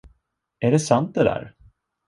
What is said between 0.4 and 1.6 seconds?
Är det sant, det där?